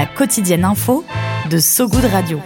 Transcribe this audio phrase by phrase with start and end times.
[0.00, 1.04] La quotidienne info
[1.50, 2.40] de So Good Radio.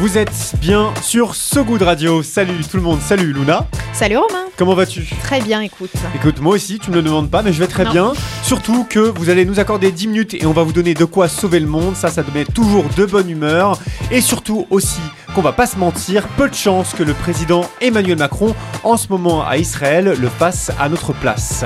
[0.00, 2.20] Vous êtes bien sur So Good Radio.
[2.24, 3.68] Salut tout le monde, salut Luna.
[3.92, 4.46] Salut Romain.
[4.56, 5.08] Comment vas-tu?
[5.22, 5.92] Très bien, écoute.
[6.16, 7.92] Écoute, moi aussi, tu ne me le demandes pas, mais je vais très Non.
[7.92, 8.12] bien.
[8.42, 11.28] Surtout que vous allez nous accorder 10 minutes et on va vous donner de quoi
[11.28, 11.94] sauver le monde.
[11.94, 13.78] Ça, ça te met toujours de bonne humeur.
[14.10, 14.98] Et surtout aussi
[15.34, 19.08] qu'on va pas se mentir, peu de chance que le président Emmanuel Macron, en ce
[19.08, 21.64] moment à Israël, le fasse à notre place.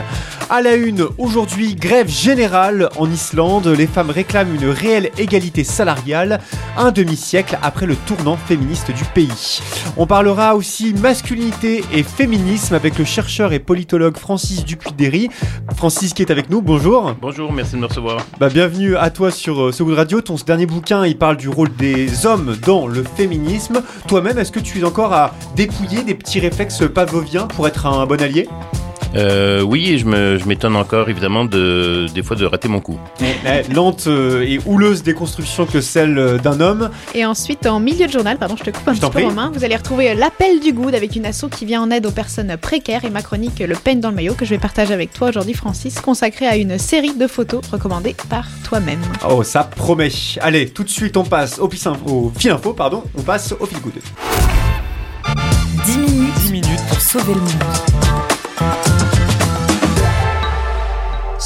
[0.50, 3.66] À la une, aujourd'hui, grève générale en Islande.
[3.66, 6.40] Les femmes réclament une réelle égalité salariale,
[6.78, 9.60] un demi-siècle après le tournant féministe du pays.
[9.98, 15.28] On parlera aussi masculinité et féminisme avec le chercheur et politologue Francis Dupuy-Derry.
[15.76, 17.15] Francis qui est avec nous, bonjour.
[17.21, 18.24] Bonjour, merci de me recevoir.
[18.40, 20.21] Bah, bienvenue à toi sur euh, Good Radio.
[20.23, 23.57] Ton dernier bouquin, il parle du rôle des hommes dans le féminisme.
[24.06, 28.06] Toi-même, est-ce que tu es encore à dépouiller des petits réflexes pavloviens pour être un
[28.06, 28.48] bon allié?
[29.14, 32.80] Euh, oui, et je me- je m'étonne encore évidemment de, des fois de rater mon
[32.80, 32.98] coup.
[33.74, 36.90] Lente euh, et houleuse déconstruction que celle euh, d'un homme.
[37.15, 39.24] Et ensuite, en milieu de journal, pardon, je te coupe un Je petit peu, prie.
[39.24, 42.10] Romain, vous allez retrouver l'appel du good avec une asso qui vient en aide aux
[42.10, 45.12] personnes précaires et ma chronique Le peigne dans le maillot que je vais partager avec
[45.12, 49.00] toi aujourd'hui, Francis, consacrée à une série de photos recommandées par toi-même.
[49.28, 50.10] Oh, ça promet.
[50.40, 53.04] Allez, tout de suite, on passe au, pis- au fil info, pardon.
[53.16, 53.93] On passe au fil good.
[55.87, 56.80] 10 minutes, 10 minutes.
[56.88, 57.52] pour sauver le monde.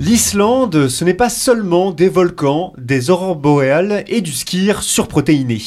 [0.00, 5.60] L'Islande, ce n'est pas seulement des volcans, des aurores boréales et du skier surprotéiné.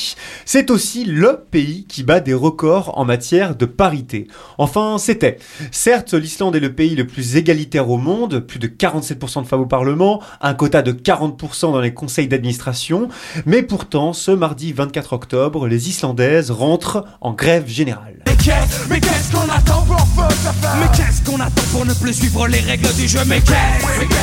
[0.45, 4.29] C'est aussi le pays qui bat des records en matière de parité.
[4.57, 5.37] Enfin, c'était.
[5.71, 9.61] Certes, l'Islande est le pays le plus égalitaire au monde, plus de 47% de femmes
[9.61, 13.09] au Parlement, un quota de 40% dans les conseils d'administration,
[13.45, 18.23] mais pourtant, ce mardi 24 octobre, les Islandaises rentrent en grève générale.
[18.25, 20.07] Mais qu'est-ce, mais qu'est-ce qu'on attend pour
[20.79, 23.19] Mais qu'est-ce qu'on attend pour ne plus suivre les règles du jeu?
[23.27, 24.20] Mais qu'est-ce,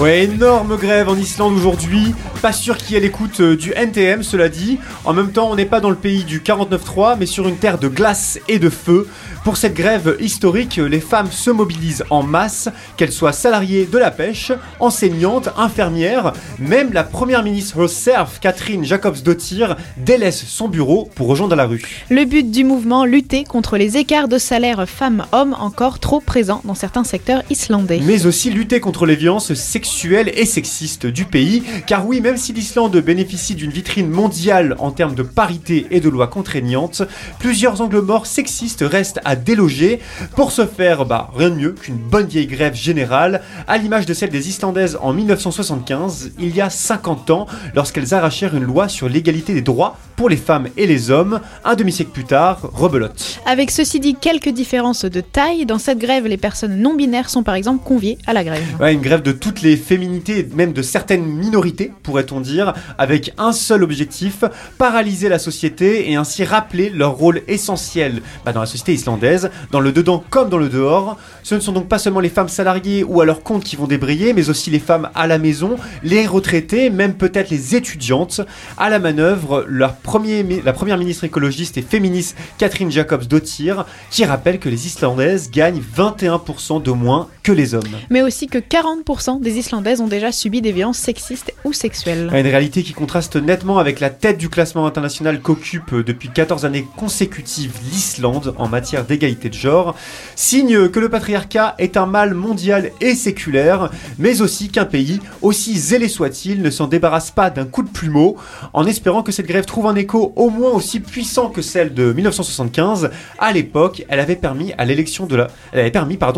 [0.00, 2.14] Ouais, énorme grève en Islande aujourd'hui.
[2.42, 4.78] Pas sûr qu'il y ait l'écoute euh, du NTM, cela dit.
[5.04, 7.76] En même temps, on n'est pas dans le pays du 49-3, mais sur une terre
[7.76, 9.06] de glace et de feu.
[9.44, 14.10] Pour cette grève historique, les femmes se mobilisent en masse, qu'elles soient salariées de la
[14.10, 16.32] pêche, enseignantes, infirmières.
[16.58, 21.82] Même la première ministre herself, Catherine Jacobsdottir, délaisse son bureau pour rejoindre la rue.
[22.08, 26.74] Le but du mouvement, lutter contre les écarts de salaire femmes-hommes encore trop présents dans
[26.74, 28.00] certains secteurs islandais.
[28.02, 31.62] mais aussi lutter contre les violences sexuelles et sexistes du pays.
[31.86, 36.08] Car oui, même si l'Islande bénéficie d'une vitrine mondiale en termes de parité et de
[36.08, 37.02] lois contraignantes,
[37.38, 40.00] plusieurs angles morts sexistes restent à déloger.
[40.36, 44.14] Pour ce faire, bah, rien de mieux qu'une bonne vieille grève générale, à l'image de
[44.14, 49.08] celle des Islandaises en 1975, il y a 50 ans, lorsqu'elles arrachèrent une loi sur
[49.08, 51.40] l'égalité des droits pour les femmes et les hommes.
[51.64, 53.40] Un demi-siècle plus tard, rebelote.
[53.46, 55.66] Avec ceci dit, quelques différences de taille.
[55.66, 58.62] Dans cette grève, les personnes non binaires sont par exemple conviées à la grève.
[58.80, 63.52] Ouais, une grève de toutes les féminités, même de certaines minorités, pourrait-on dire, avec un
[63.52, 64.44] seul objectif,
[64.78, 69.80] paralyser la société et ainsi rappeler leur rôle essentiel bah, dans la société islandaise, dans
[69.80, 71.16] le dedans comme dans le dehors.
[71.42, 73.86] Ce ne sont donc pas seulement les femmes salariées ou à leur compte qui vont
[73.86, 78.42] débrayer, mais aussi les femmes à la maison, les retraités, même peut-être les étudiantes.
[78.76, 84.24] À la manœuvre, leur premier, mi- la première ministre écologiste et féministe Catherine Jacobs-Dottir, qui
[84.24, 87.80] rappelle que les Islandaises gagnent 21% de moins que les hommes.
[88.10, 92.09] Mais aussi que 40% des Islandaises ont déjà subi des violences sexistes ou sexuelles.
[92.12, 96.86] Une réalité qui contraste nettement avec la tête du classement international qu'occupe depuis 14 années
[96.96, 99.94] consécutives l'Islande en matière d'égalité de genre.
[100.36, 105.78] Signe que le patriarcat est un mal mondial et séculaire, mais aussi qu'un pays, aussi
[105.78, 108.36] zélé soit-il, ne s'en débarrasse pas d'un coup de plumeau,
[108.72, 112.12] en espérant que cette grève trouve un écho au moins aussi puissant que celle de
[112.12, 113.10] 1975.
[113.38, 115.26] À l'époque, elle avait permis l'élection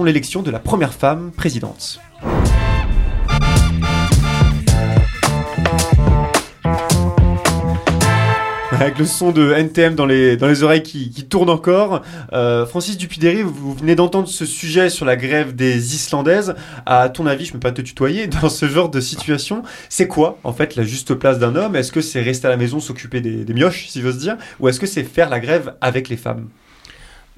[0.05, 2.01] l'élection de la première femme présidente.
[8.83, 12.03] Avec le son de NTM dans les, dans les oreilles qui, tourne encore.
[12.33, 16.57] Euh, Francis Dupuy-Derry, vous, venez d'entendre ce sujet sur la grève des Islandaises.
[16.85, 20.09] À ton avis, je ne peux pas te tutoyer, dans ce genre de situation, c'est
[20.09, 21.77] quoi en fait la juste place d'un homme?
[21.77, 24.37] Est-ce que c'est rester à la maison, s'occuper des, mioches, si j'ose dire?
[24.59, 26.49] Ou est-ce que c'est faire la grève avec les femmes?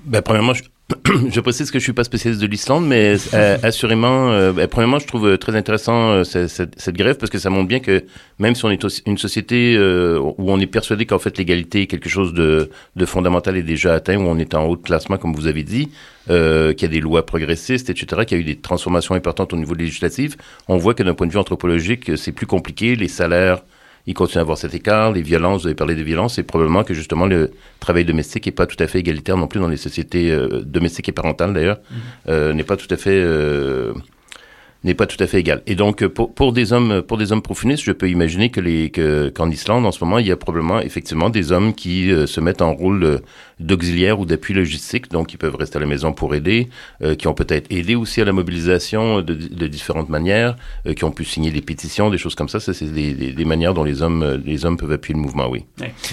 [0.03, 0.63] Ben, premièrement, je
[1.31, 4.99] je précise que je suis pas spécialiste de l'Islande, mais euh, assurément, euh, ben, premièrement,
[4.99, 8.05] je trouve très intéressant euh, cette, cette, cette, grève parce que ça montre bien que
[8.39, 11.87] même si on est une société euh, où on est persuadé qu'en fait l'égalité est
[11.87, 15.17] quelque chose de, de, fondamental est déjà atteint, où on est en haut de classement,
[15.17, 15.89] comme vous avez dit,
[16.29, 19.55] euh, qu'il y a des lois progressistes, etc., qu'il y a eu des transformations importantes
[19.55, 20.37] au niveau législatif,
[20.69, 23.63] on voit que d'un point de vue anthropologique, c'est plus compliqué, les salaires
[24.07, 25.13] il continue à avoir cet écart.
[25.13, 28.53] Les violences, vous avez parlé des violences, c'est probablement que justement le travail domestique n'est
[28.53, 31.79] pas tout à fait égalitaire non plus dans les sociétés euh, domestiques et parentales d'ailleurs,
[31.79, 31.95] mmh.
[32.29, 33.93] euh, n'est pas tout à fait euh,
[34.83, 35.63] n'est pas tout à fait égal.
[35.67, 38.91] Et donc, pour, pour des hommes, pour des hommes profunistes, je peux imaginer que les,
[38.91, 42.39] que, qu'en Islande, en ce moment, il y a probablement effectivement des hommes qui se
[42.39, 43.23] mettent en rôle
[43.61, 46.69] euh, d'auxiliaire ou d'appui logistique, donc ils peuvent rester à la maison pour aider,
[47.03, 49.35] euh, qui ont peut-être aidé aussi à la mobilisation de,
[49.67, 50.57] différentes manières,
[50.87, 52.61] euh, qui ont pu signer des pétitions, des choses comme ça.
[52.61, 55.65] Ça, c'est des, manières dont les hommes, les hommes peuvent appuyer le mouvement, oui.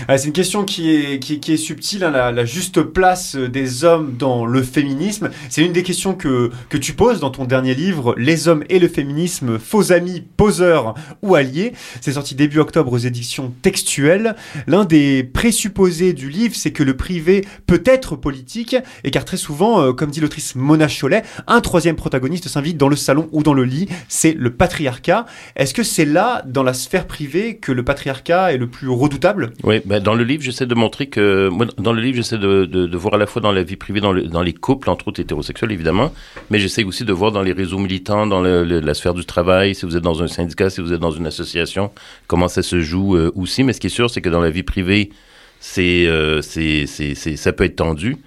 [0.10, 3.86] C'est une question qui est, qui, qui est subtile, hein, la, la, juste place des
[3.86, 5.30] hommes dans le féminisme.
[5.50, 8.80] C'est une des questions que, que tu poses dans ton dernier livre, Les hommes et
[8.80, 11.74] le féminisme, faux amis, poseurs ou alliés.
[12.02, 14.36] C'est sorti début octobre aux éditions textuelles.
[14.68, 17.31] L'un des présupposés du livre, c'est que le privé
[17.68, 21.96] peut être politique, et car très souvent, euh, comme dit l'autrice Mona Cholet, un troisième
[21.96, 25.26] protagoniste s'invite dans le salon ou dans le lit, c'est le patriarcat.
[25.56, 29.54] Est-ce que c'est là, dans la sphère privée, que le patriarcat est le plus redoutable?
[29.64, 33.16] Oui, ben dans le livre, j'essaie de montrer que, dans le livre, j'essaie de, voir
[33.16, 35.72] à la fois dans la vie privée, dans, le, dans les couples, entre autres hétérosexuels
[35.72, 36.14] évidemment,
[36.50, 39.86] mais j'essaie aussi de voir dans les réseaux militants, dans la sphère du travail, si
[39.86, 41.92] vous êtes dans un syndicat, si vous êtes dans une association,
[42.28, 43.64] comment ça se joue euh, aussi.
[43.64, 45.12] Mais ce qui est sûr, c'est que dans la vie privée,
[45.62, 48.18] c'est, euh, c'est, c'est, ça peut être tendu.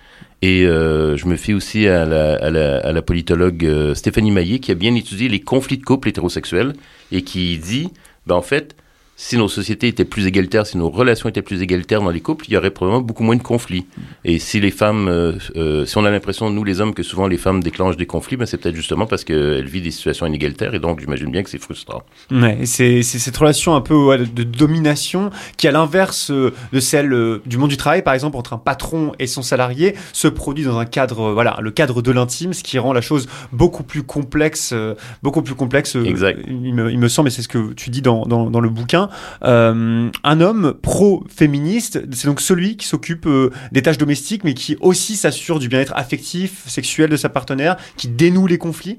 [0.40, 4.30] Et euh, je me fie aussi à la, à la, à la politologue euh, Stéphanie
[4.30, 6.74] Maillet, qui a bien étudié les conflits de couple hétérosexuels
[7.10, 7.88] et qui dit,
[8.26, 8.76] ben en fait,
[9.16, 12.46] si nos sociétés étaient plus égalitaires, si nos relations étaient plus égalitaires dans les couples,
[12.48, 13.86] il y aurait probablement beaucoup moins de conflits.
[14.24, 17.28] Et si les femmes, euh, euh, si on a l'impression, nous les hommes, que souvent
[17.28, 20.74] les femmes déclenchent des conflits, ben c'est peut-être justement parce qu'elles vivent des situations inégalitaires
[20.74, 22.02] et donc j'imagine bien que c'est frustrant.
[22.32, 27.40] Ouais, c'est cette relation un peu ouais, de, domination qui, à l'inverse euh, de celle
[27.46, 30.78] du monde du travail, par exemple, entre un patron et son salarié, se produit dans
[30.78, 34.74] un cadre, voilà, le cadre de l'intime, ce qui rend la chose beaucoup plus complexe,
[35.22, 35.96] beaucoup plus complexe.
[35.96, 36.40] Exact.
[36.48, 38.68] Il me, il me semble, et c'est ce que tu dis dans, dans, dans le
[38.68, 39.03] bouquin.
[39.44, 44.76] Euh, un homme pro-féministe, c'est donc celui qui s'occupe euh, des tâches domestiques, mais qui
[44.80, 48.98] aussi s'assure du bien-être affectif, sexuel de sa partenaire, qui dénoue les conflits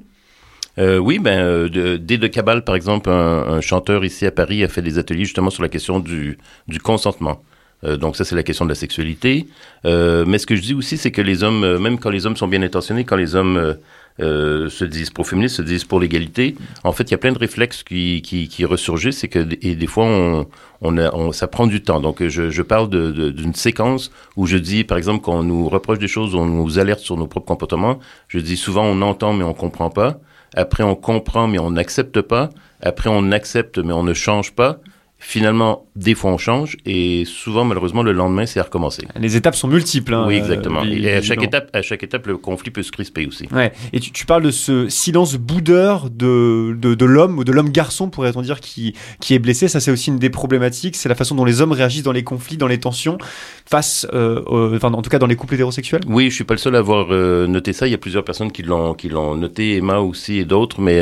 [0.77, 4.61] euh, oui, ben, euh, de, D de Cabal, par exemple, un, chanteur ici à Paris,
[4.61, 6.37] a fait des ateliers justement sur la question du,
[6.83, 7.41] consentement.
[7.83, 9.45] Donc ça, c'est la question de la sexualité.
[9.83, 12.47] Mais ce que je dis aussi, c'est que les hommes, même quand les hommes sont
[12.47, 13.77] bien intentionnés, quand les hommes
[14.21, 17.37] euh, se disent pro-féministes, se disent pour l'égalité, en fait, il y a plein de
[17.37, 20.47] réflexes qui, qui, qui ressurgissent et que et des fois, on,
[20.81, 21.99] on, on ça prend du temps.
[21.99, 26.07] Donc, je, je parle d'une séquence où je dis, par exemple, qu'on nous reproche des
[26.07, 27.99] choses, on nous alerte sur nos propres comportements.
[28.27, 30.19] Je dis souvent, on entend mais on comprend pas.
[30.55, 32.49] Après, on comprend mais on n'accepte pas.
[32.81, 34.79] Après, on accepte mais on ne change pas.
[35.17, 39.07] Finalement, des fois on change et souvent malheureusement le lendemain c'est à recommencer.
[39.17, 40.13] Les étapes sont multiples.
[40.13, 40.81] Hein, oui, exactement.
[40.81, 43.47] Euh, et à chaque étape, à chaque étape, le conflit peut se crisper aussi.
[43.51, 43.71] Ouais.
[43.93, 48.09] Et tu, tu parles de ce silence boudeur de, de, l'homme ou de l'homme garçon
[48.09, 49.69] pourrait-on dire qui qui est blessé.
[49.69, 50.97] Ça c'est aussi une des problématiques.
[50.97, 53.17] C'est la façon dont les hommes réagissent dans les conflits, dans les tensions,
[53.65, 56.01] face, euh, enfin en tout cas dans les couples hétérosexuels.
[56.07, 57.87] Oui, je suis pas le seul à avoir euh, noté ça.
[57.87, 61.01] Il y a plusieurs personnes qui l'ont qui l'ont noté, Emma aussi et d'autres, mais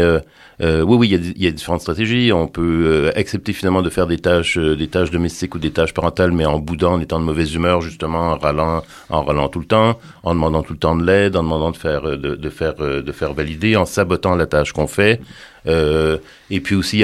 [0.59, 2.31] oui, oui, il y, a, il y, a, différentes stratégies.
[2.31, 5.93] On peut accepter finalement de faire des tâches, euh, des tâches domestiques ou des tâches
[5.93, 9.59] parentales, mais en boudant, en étant de mauvaise humeur, justement, en râlant, en râlant tout
[9.59, 12.49] le temps, en demandant tout le temps de l'aide, en demandant de faire, de, de
[12.49, 15.21] faire, de faire valider, en sabotant la tâche qu'on fait.
[15.67, 16.17] Euh,
[16.49, 17.03] et puis aussi,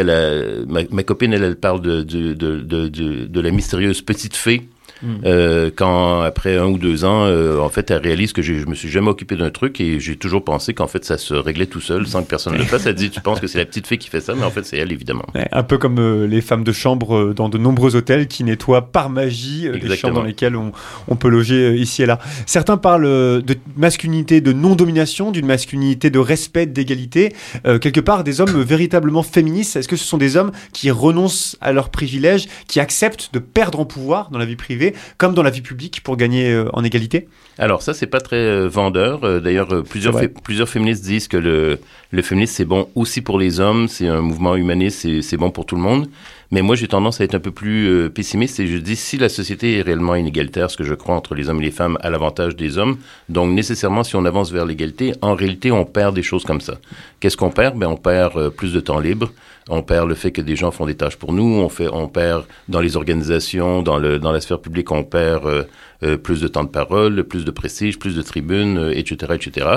[0.68, 4.68] ma, copine, elle, parle de la mystérieuse petite fée.
[5.02, 5.16] Mmh.
[5.26, 8.76] Euh, quand après un ou deux ans, euh, en fait, elle réalise que je me
[8.76, 11.80] suis jamais occupé d'un truc et j'ai toujours pensé qu'en fait ça se réglait tout
[11.80, 12.86] seul sans que personne le fasse.
[12.86, 14.66] Elle dit, tu penses que c'est la petite fée qui fait ça, mais en fait
[14.66, 15.26] c'est elle évidemment.
[15.36, 18.92] Ouais, un peu comme euh, les femmes de chambre dans de nombreux hôtels qui nettoient
[18.92, 20.72] par magie les chambres dans lesquelles on,
[21.08, 22.20] on peut loger ici et là.
[22.46, 23.04] Certains parlent
[23.42, 27.34] de masculinité de non-domination, d'une masculinité de respect, d'égalité.
[27.64, 29.76] quelque part, des hommes véritablement féministes.
[29.76, 33.80] Est-ce que ce sont des hommes qui renoncent à leurs privilèges, qui acceptent de perdre
[33.80, 34.89] en pouvoir dans la vie privée?
[35.18, 37.28] Comme dans la vie publique pour gagner euh, en égalité
[37.58, 39.24] Alors ça, c'est pas très euh, vendeur.
[39.24, 41.80] Euh, D'ailleurs, plusieurs, plusieurs féministes disent que le,
[42.12, 45.66] le féminisme, c'est bon aussi pour les hommes, c'est un mouvement humaniste, c'est bon pour
[45.66, 46.10] tout le monde.
[46.52, 49.30] Mais moi, j'ai tendance à être un peu plus pessimiste et je dis si la
[49.30, 52.10] société est réellement inégalitaire, ce que je crois entre les hommes et les femmes, à
[52.10, 52.98] l'avantage des hommes,
[53.30, 56.80] donc nécessairement, si on avance vers l'égalité, en réalité, on perd des choses comme ça.
[57.20, 57.78] Qu'est-ce qu'on perd?
[57.78, 59.32] Ben, on perd plus de temps libre.
[59.70, 61.62] On perd le fait que des gens font des tâches pour nous.
[61.62, 65.68] On fait, on perd dans les organisations, dans le, dans la sphère publique, on perd
[66.04, 69.68] euh, plus de temps de parole, plus de prestige, plus de tribunes, euh, etc., etc.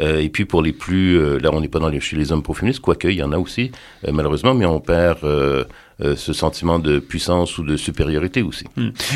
[0.00, 2.32] Euh, et puis pour les plus, euh, là on n'est pas dans les, chez les
[2.32, 3.70] hommes pro-féministes, quoique il y en a aussi,
[4.06, 5.64] euh, malheureusement, mais on perd euh,
[6.02, 8.64] euh, ce sentiment de puissance ou de supériorité aussi.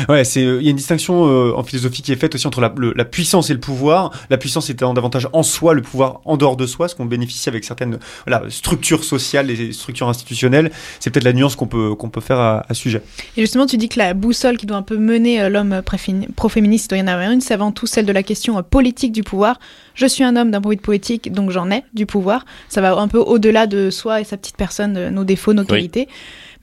[0.07, 2.61] Ouais, c'est il y a une distinction euh, en philosophie qui est faite aussi entre
[2.61, 4.11] la, le- la puissance et le pouvoir.
[4.29, 7.49] La puissance étant davantage en soi, le pouvoir en dehors de soi, ce qu'on bénéficie
[7.49, 7.97] avec certaines
[8.27, 10.71] voilà, structures sociales et structures institutionnelles.
[10.99, 13.01] C'est peut-être la nuance qu'on peut qu'on peut faire à, à ce sujet.
[13.35, 16.31] Et justement, tu dis que la boussole qui doit un peu mener euh, l'homme préfini-
[16.47, 19.11] pro-féministe, il y en avoir une, c'est avant tout celle de la question euh, politique
[19.11, 19.59] du pouvoir.
[19.95, 22.45] Je suis un homme d'un point de vue poétique, donc j'en ai du pouvoir.
[22.69, 25.65] Ça va un peu au-delà de soi et sa petite personne, de nos défauts, nos
[25.65, 26.07] qualités.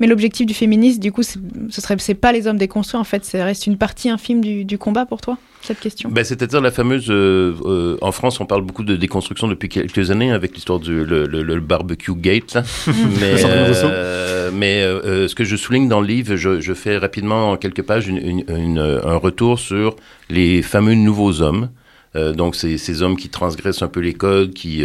[0.01, 1.39] Mais l'objectif du féminisme, du coup, ce
[1.71, 4.77] serait, c'est pas les hommes déconstruits, en fait, ça reste une partie infime du, du
[4.79, 6.09] combat pour toi, cette question?
[6.11, 7.07] Ben, C'est-à-dire la fameuse...
[7.11, 11.05] euh, euh, en France, on parle beaucoup de déconstruction depuis quelques années avec l'histoire du
[11.05, 12.55] le, le- le barbecue gate.
[12.55, 12.63] là.
[13.21, 14.81] mais euh, mais
[15.29, 18.19] ce que je souligne dans le livre, je, je fais rapidement en quelques pages une,
[18.19, 19.97] une- une, un retour sur
[20.31, 21.71] les fameux nouveaux hommes.
[22.17, 24.85] Euh, donc, c'est ces hommes qui transgressent un peu les codes, qui...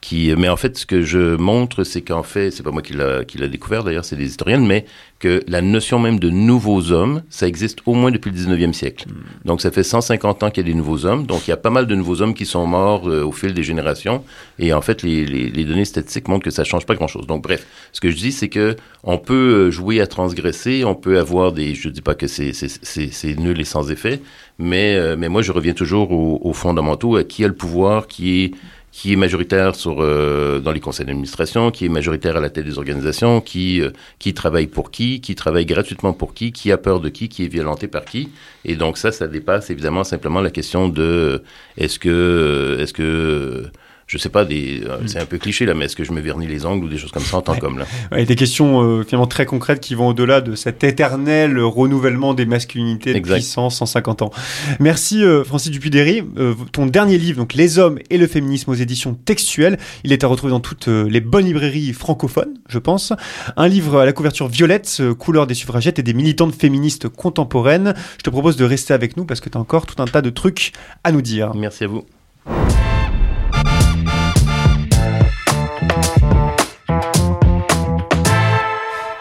[0.00, 2.92] qui, mais en fait, ce que je montre, c'est qu'en fait, c'est pas moi qui
[2.92, 4.84] l'a découvert d'ailleurs, c'est des historiennes, mais
[5.18, 9.06] que la notion même de nouveaux hommes, ça existe au moins depuis le 19e siècle.
[9.44, 11.26] Donc ça fait 150 ans qu'il y a des nouveaux hommes.
[11.26, 13.54] Donc il y a pas mal de nouveaux hommes qui sont morts euh, au fil
[13.54, 14.22] des générations.
[14.58, 17.26] Et en fait, les, les, les données statistiques montrent que ça change pas grand-chose.
[17.26, 20.94] Donc bref, ce que je dis, c'est que on peut euh, jouer à transgresser, on
[20.94, 21.74] peut avoir des...
[21.74, 24.20] Je dis pas que c'est nul et sans effet,
[24.58, 28.06] mais, euh, mais moi je reviens toujours aux, aux fondamentaux, à qui a le pouvoir,
[28.06, 28.50] qui est
[28.96, 32.64] qui est majoritaire sur, euh, dans les conseils d'administration, qui est majoritaire à la tête
[32.64, 36.78] des organisations, qui, euh, qui travaille pour qui, qui travaille gratuitement pour qui, qui a
[36.78, 38.30] peur de qui, qui est violenté par qui.
[38.64, 41.38] Et donc ça, ça dépasse évidemment simplement la question de euh,
[41.76, 43.70] est-ce que, euh, est-ce que, euh,
[44.06, 46.20] je sais pas, des, euh, c'est un peu cliché là, mais est-ce que je me
[46.20, 48.80] vernis les ongles ou des choses comme ça en tant qu'homme là Ouais, des questions
[48.82, 53.34] euh, finalement très concrètes qui vont au-delà de cet éternel renouvellement des masculinités de Exact.
[53.34, 54.30] puissance 150 ans.
[54.78, 56.22] Merci euh, Francis Dupuy-Derry.
[56.38, 60.22] Euh, ton dernier livre, donc Les hommes et le féminisme aux éditions textuelles, il est
[60.22, 63.12] à retrouver dans toutes les bonnes librairies francophones, je pense.
[63.56, 67.94] Un livre à la couverture violette, couleur des suffragettes et des militantes féministes contemporaines.
[68.18, 70.22] Je te propose de rester avec nous parce que tu as encore tout un tas
[70.22, 70.72] de trucs
[71.02, 71.54] à nous dire.
[71.56, 72.04] Merci à vous.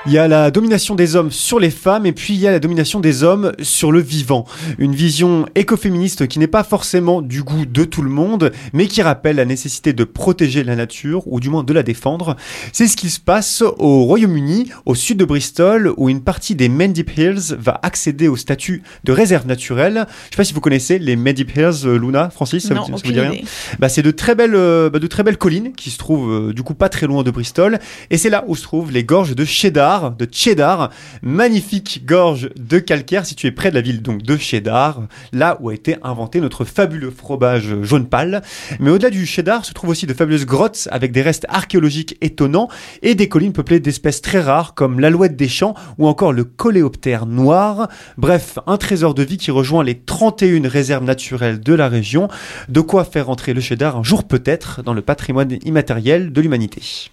[0.07, 2.51] Il y a la domination des hommes sur les femmes et puis il y a
[2.51, 4.45] la domination des hommes sur le vivant.
[4.77, 9.01] Une vision écoféministe qui n'est pas forcément du goût de tout le monde, mais qui
[9.01, 12.35] rappelle la nécessité de protéger la nature, ou du moins de la défendre.
[12.71, 16.69] C'est ce qui se passe au Royaume-Uni, au sud de Bristol, où une partie des
[16.69, 20.05] Mendip Hills va accéder au statut de réserve naturelle.
[20.25, 22.85] Je sais pas si vous connaissez les Mendip Hills, euh, Luna, Francis, ça non, vous,
[22.85, 23.33] ça vous aucune dit rien
[23.79, 26.53] bah, c'est de très belles, euh, bah, de très belles collines qui se trouvent euh,
[26.53, 27.79] du coup pas très loin de Bristol,
[28.11, 32.79] et c'est là où se trouvent les gorges de Cheddar, de Cheddar, magnifique gorge de
[32.79, 36.65] calcaire située près de la ville donc de Cheddar, là où a été inventé notre
[36.65, 38.41] fabuleux fromage jaune pâle.
[38.79, 42.67] Mais au-delà du Cheddar se trouvent aussi de fabuleuses grottes avec des restes archéologiques étonnants
[43.01, 47.25] et des collines peuplées d'espèces très rares comme l'alouette des champs ou encore le coléoptère
[47.25, 47.87] noir.
[48.17, 52.27] Bref, un trésor de vie qui rejoint les 31 réserves naturelles de la région.
[52.67, 57.11] De quoi faire entrer le cheddar un jour peut-être dans le patrimoine immatériel de l'humanité.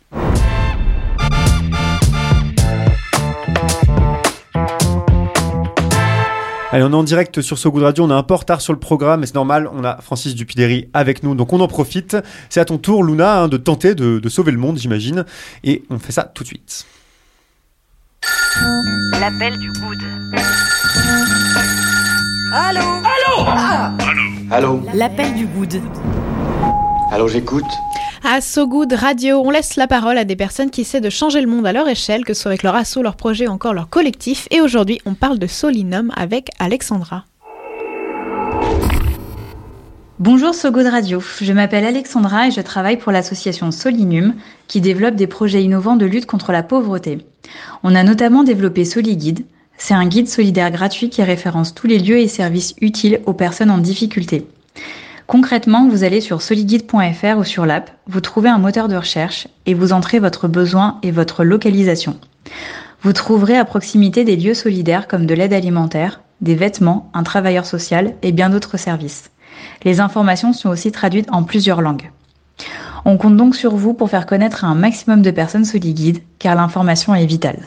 [6.73, 8.63] Allez, on est en direct sur So Good Radio, on a un peu en retard
[8.63, 11.69] sur le programme, mais c'est normal, on a Francis Dupidéry avec nous, donc on en
[11.69, 12.17] profite.
[12.49, 15.27] C'est à ton tour, Luna, hein, de tenter de, de sauver le monde, j'imagine,
[15.65, 16.87] et on fait ça tout de suite.
[19.21, 19.99] L'appel du good.
[22.55, 22.81] Allô?
[22.81, 23.47] Allô?
[24.51, 24.83] Allô?
[24.95, 25.79] L'appel du good.
[27.13, 27.67] Allô, j'écoute
[28.25, 31.43] À So Good Radio, on laisse la parole à des personnes qui essaient de changer
[31.43, 33.75] le monde à leur échelle, que ce soit avec leur asso, leur projet ou encore
[33.75, 34.49] leur collectif.
[34.51, 37.27] Et aujourd'hui, on parle de Solinum avec Alexandra.
[40.21, 44.33] Bonjour Sogo de Radio, je m'appelle Alexandra et je travaille pour l'association Solinum
[44.67, 47.19] qui développe des projets innovants de lutte contre la pauvreté.
[47.83, 49.45] On a notamment développé SoliGuide,
[49.77, 53.71] c'est un guide solidaire gratuit qui référence tous les lieux et services utiles aux personnes
[53.71, 54.47] en difficulté.
[55.33, 59.73] Concrètement, vous allez sur soliguide.fr ou sur l'app, vous trouvez un moteur de recherche et
[59.73, 62.19] vous entrez votre besoin et votre localisation.
[63.01, 67.65] Vous trouverez à proximité des lieux solidaires comme de l'aide alimentaire, des vêtements, un travailleur
[67.65, 69.31] social et bien d'autres services.
[69.85, 72.11] Les informations sont aussi traduites en plusieurs langues.
[73.07, 76.57] On compte donc sur vous pour faire connaître à un maximum de personnes SoliGuide, car
[76.57, 77.61] l'information est vitale.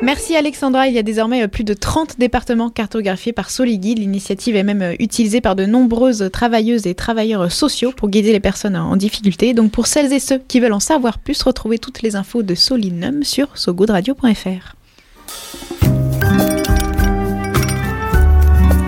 [0.00, 3.98] Merci Alexandra, il y a désormais euh, plus de 30 départements cartographiés par SoliGuide.
[3.98, 8.30] L'initiative est même euh, utilisée par de nombreuses travailleuses et travailleurs euh, sociaux pour guider
[8.30, 9.54] les personnes en difficulté.
[9.54, 12.54] Donc pour celles et ceux qui veulent en savoir plus, retrouvez toutes les infos de
[12.54, 14.76] Solinum sur sogoodradio.fr.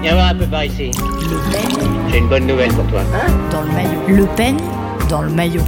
[0.02, 0.90] Viens voir un peu par ici.
[0.92, 3.02] Le peigne J'ai une bonne nouvelle pour toi.
[3.50, 4.00] dans le maillot.
[4.08, 4.60] Le peigne
[5.08, 5.62] dans le maillot.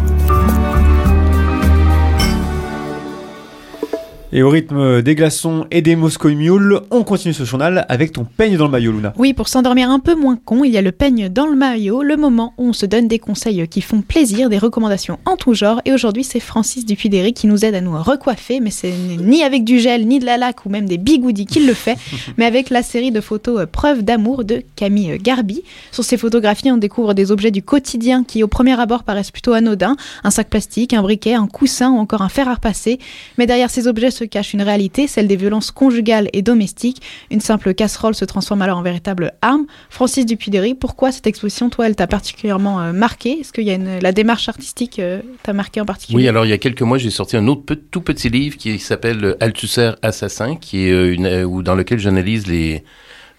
[4.35, 8.25] Et au rythme des glaçons et des Moscow Mule, on continue ce journal avec ton
[8.25, 9.13] peigne dans le maillot, Luna.
[9.19, 12.03] Oui, pour s'endormir un peu moins con, il y a le peigne dans le maillot,
[12.03, 15.53] le moment où on se donne des conseils qui font plaisir, des recommandations en tout
[15.53, 15.83] genre.
[15.85, 19.65] Et aujourd'hui, c'est Francis Dupuy-Derry qui nous aide à nous recoiffer, mais c'est ni avec
[19.65, 21.99] du gel, ni de la laque ou même des bigoudis qu'il le fait,
[22.39, 25.63] mais avec la série de photos euh, Preuve d'amour de Camille Garbi.
[25.91, 29.53] Sur ces photographies, on découvre des objets du quotidien qui, au premier abord, paraissent plutôt
[29.53, 32.99] anodins un sac plastique, un briquet, un coussin ou encore un fer à repasser.
[33.37, 37.03] Mais derrière ces objets se cache une réalité, celle des violences conjugales et domestiques.
[37.31, 39.67] Une simple casserole se transforme alors en véritable arme.
[39.91, 43.41] Francis Dupuy-Derry, pourquoi cette exposition, toi, elle t'a particulièrement euh, marqué?
[43.41, 46.17] Est-ce qu'il y a une, la démarche artistique euh, t'a marqué en particulier?
[46.17, 48.79] Oui, alors il y a quelques mois, j'ai sorti un autre tout petit livre qui
[48.79, 52.85] s'appelle euh, Althusser assassin, qui est euh, une, dans lequel j'analyse les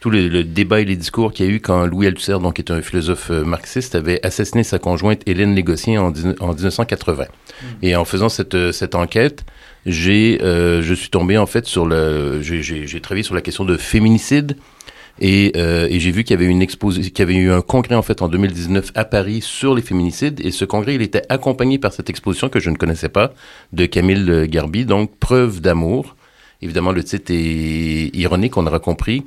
[0.03, 2.55] tout le, le débat et les discours qu'il y a eu quand Louis Althusser, donc
[2.55, 7.23] qui est un philosophe euh, marxiste, avait assassiné sa conjointe Hélène Légocier en, en 1980.
[7.81, 9.45] Et en faisant cette, euh, cette enquête,
[9.85, 13.39] j'ai, euh, je suis tombé en fait sur le, j'ai- j'ai j'ai travaillé sur la
[13.39, 14.57] question de féminicide.
[15.21, 17.61] Et, euh, et j'ai vu qu'il y avait une exposition, qu'il y avait eu un
[17.61, 20.41] congrès en fait en 2019 à Paris sur les féminicides.
[20.45, 23.31] Et ce congrès, il était accompagné par cette exposition que je ne connaissais pas
[23.71, 26.17] de Camille Garbi, donc preuve d'amour.
[26.61, 29.23] Évidemment, le titre est ironique, on aura compris.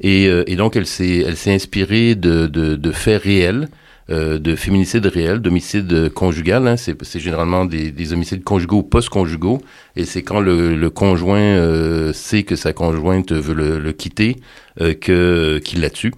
[0.00, 3.68] Et, euh, et donc, elle s'est, elle s'est inspirée de, de, de faits réels,
[4.10, 6.66] euh, de féminicides réels, d'homicides conjugal.
[6.68, 6.76] Hein.
[6.76, 9.60] C'est, c'est généralement des, des homicides conjugaux ou post-conjugaux.
[9.96, 14.36] Et c'est quand le, le conjoint euh, sait que sa conjointe veut le, le quitter
[14.80, 16.12] euh, que, qu'il la tue.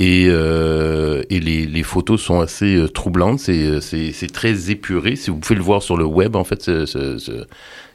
[0.00, 5.16] Et, euh, et les, les photos sont assez euh, troublantes, c'est, c'est, c'est très épuré.
[5.16, 7.44] Si vous pouvez le voir sur le web, en fait, ce- ce-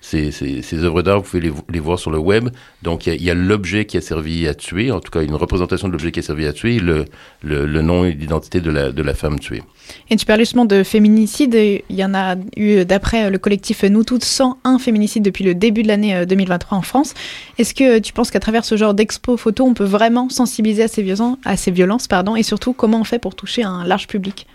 [0.04, 2.50] ces, ces, œuvres d'art, vous pouvez les, voir sur le web.
[2.82, 5.88] Donc, il y a, l'objet qui a servi à tuer, en tout cas une représentation
[5.88, 7.06] de l'objet qui a servi à tuer, le,
[7.82, 9.64] nom et l'identité de la, femme tuée.
[10.10, 11.56] Et tu parles justement de féminicide.
[11.56, 15.84] Il y en a eu, d'après le collectif Nous Toutes, 101 féminicides depuis le début
[15.84, 17.14] de l'année euh, 2023 en France.
[17.58, 20.88] Est-ce que tu penses qu'à travers ce genre d'expo photo, on peut vraiment sensibiliser à
[20.90, 24.08] ces violences, à ces violences pardon, et surtout comment on fait pour toucher un large
[24.08, 24.48] public?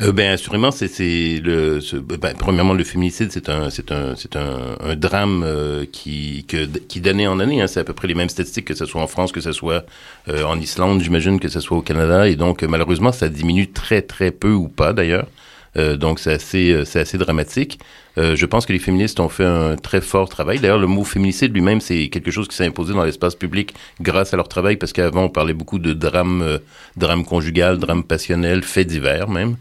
[0.00, 4.34] Euh, ben assurément, c'est c'est le ben, premièrement le féminicide, c'est un c'est un c'est
[4.34, 8.08] un, un drame euh, qui que qui d'année en année, hein, c'est à peu près
[8.08, 9.86] les mêmes statistiques que ce soit en France, que ce soit
[10.28, 14.02] euh, en Islande, j'imagine que ce soit au Canada, et donc malheureusement ça diminue très
[14.02, 15.28] très peu ou pas d'ailleurs.
[15.76, 17.78] Euh, donc c'est assez euh, c'est assez dramatique.
[18.18, 20.60] Euh, je pense que les féministes ont fait un très fort travail.
[20.60, 24.32] D'ailleurs, le mot féminicide lui-même, c'est quelque chose qui s'est imposé dans l'espace public grâce
[24.32, 26.60] à leur travail, parce qu'avant, on parlait beaucoup de drame,
[26.96, 29.56] drame conjugal, drame passionnel, faits divers même.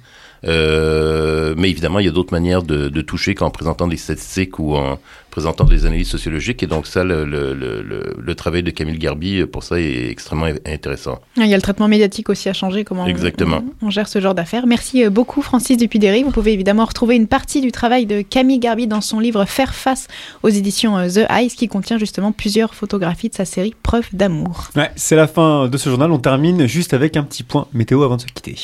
[0.45, 4.59] Euh, mais évidemment, il y a d'autres manières de, de toucher qu'en présentant des statistiques
[4.59, 4.99] ou en
[5.31, 6.61] présentant des analyses sociologiques.
[6.61, 9.79] Et donc ça, le, le, le, le- le travail de Camille Garbi, euh, pour ça,
[9.79, 11.19] est extrêmement intéressant.
[11.37, 13.63] Il y a le traitement médiatique aussi à changer, comment on- Exactement.
[13.81, 14.67] On, on gère ce genre d'affaires.
[14.67, 16.23] Merci euh, beaucoup Francis Dupuy-Derry.
[16.23, 19.73] Vous pouvez évidemment retrouver une partie du travail de Camille Garbi dans son livre Faire
[19.73, 20.07] face
[20.43, 24.69] aux éditions The Eyes qui contient justement plusieurs photographies de sa série Preuve d'amour.
[24.75, 26.11] Ouais, c'est la fin de ce journal.
[26.11, 28.55] On termine juste avec un petit point météo avant de se quitter.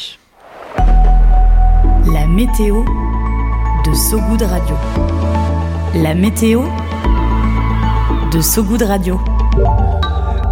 [2.12, 2.84] La météo
[3.86, 4.76] de Sogoud Radio.
[5.94, 6.64] La météo
[8.32, 9.20] de Sogoud Radio.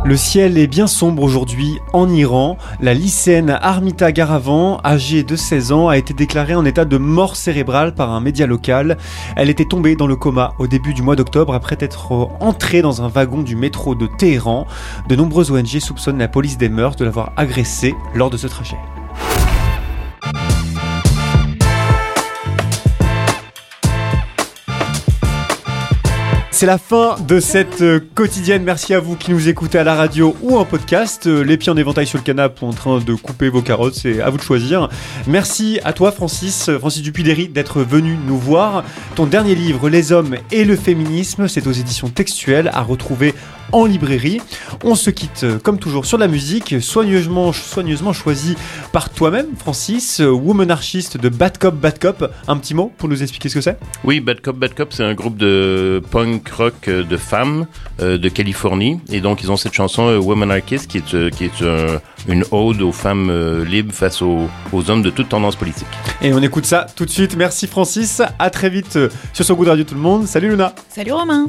[0.06, 2.58] Le ciel est bien sombre aujourd'hui en Iran.
[2.80, 7.36] La lycéenne Armita Garavan, âgée de 16 ans, a été déclarée en état de mort
[7.36, 8.98] cérébrale par un média local.
[9.36, 13.02] Elle était tombée dans le coma au début du mois d'octobre après être entrée dans
[13.02, 14.68] un wagon du métro de Téhéran.
[15.08, 18.78] De nombreuses ONG soupçonnent la police des mœurs de l'avoir agressée lors de ce trajet.
[26.58, 28.64] C'est la fin de cette euh, quotidienne.
[28.64, 31.28] Merci à vous qui nous écoutez à la radio ou en podcast.
[31.28, 34.22] Euh, Les pieds en éventail sur le canapé en train de couper vos carottes, c'est
[34.22, 34.90] à vous de choisir.
[35.28, 38.84] Merci à toi, Francis, euh, Francis Dupuy-Derry, d'être venu nous voir.
[39.14, 43.36] Ton dernier livre, Les hommes et le féminisme, c'est aux éditions textuelles à retrouver
[43.74, 44.42] en librairie.
[44.84, 48.56] On se quitte comme toujours sur la musique, soigneusement, soigneusement choisie
[48.94, 52.32] par toi-même, Francis, womanarchiste de Bad Cop Bad Cop.
[52.48, 53.78] Un petit mot pour nous expliquer ce que c'est?
[54.06, 57.68] Oui, Bad Cop Bad Cop, c'est un groupe de punk rock euh, de femmes
[58.02, 59.00] euh, de Californie.
[59.10, 61.64] Et donc, ils ont cette chanson euh, Woman Archist qui est, euh, qui est
[62.28, 65.88] une ode aux femmes euh, libres face aux, aux hommes de toute tendance politique.
[66.22, 67.36] Et on écoute ça tout de suite.
[67.36, 68.22] Merci Francis.
[68.40, 68.98] À très vite
[69.34, 70.28] sur So Good Radio tout le monde.
[70.28, 70.74] Salut Luna.
[70.90, 71.48] Salut Romain